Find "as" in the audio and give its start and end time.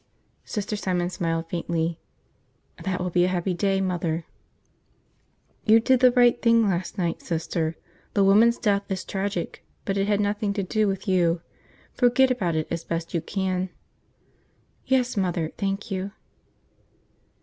12.71-12.83